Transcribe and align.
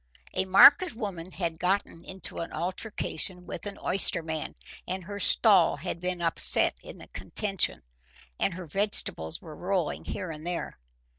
A 0.33 0.45
market 0.45 0.93
woman 0.95 1.29
had 1.31 1.59
got 1.59 1.85
into 1.85 2.39
an 2.39 2.51
altercation 2.51 3.45
with 3.45 3.67
an 3.67 3.77
oysterman, 3.85 4.55
and 4.87 5.03
her 5.03 5.19
stall 5.19 5.75
had 5.77 5.99
been 5.99 6.23
upset 6.23 6.73
in 6.81 6.97
the 6.97 7.07
contention, 7.09 7.83
and 8.39 8.55
her 8.55 8.65
vegetables 8.65 9.43
were 9.43 9.55
rolling 9.55 10.05
here 10.05 10.31
and 10.31 10.47
there. 10.47 10.79